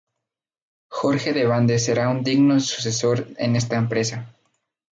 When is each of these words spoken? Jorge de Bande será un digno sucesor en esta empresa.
Jorge 0.89 1.31
de 1.31 1.45
Bande 1.45 1.77
será 1.77 2.09
un 2.09 2.23
digno 2.23 2.59
sucesor 2.59 3.27
en 3.37 3.55
esta 3.55 3.75
empresa. 3.77 4.33